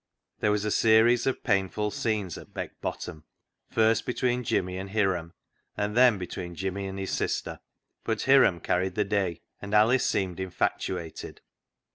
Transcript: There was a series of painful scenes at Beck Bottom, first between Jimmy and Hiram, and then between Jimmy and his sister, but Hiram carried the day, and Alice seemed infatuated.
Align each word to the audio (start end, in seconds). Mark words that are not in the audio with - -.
There 0.39 0.49
was 0.49 0.65
a 0.65 0.71
series 0.71 1.27
of 1.27 1.43
painful 1.43 1.91
scenes 1.91 2.35
at 2.35 2.55
Beck 2.55 2.81
Bottom, 2.81 3.23
first 3.69 4.03
between 4.03 4.43
Jimmy 4.43 4.79
and 4.79 4.89
Hiram, 4.89 5.33
and 5.77 5.95
then 5.95 6.17
between 6.17 6.55
Jimmy 6.55 6.87
and 6.87 6.97
his 6.97 7.11
sister, 7.11 7.59
but 8.03 8.23
Hiram 8.23 8.61
carried 8.61 8.95
the 8.95 9.05
day, 9.05 9.41
and 9.61 9.75
Alice 9.75 10.07
seemed 10.09 10.39
infatuated. 10.39 11.41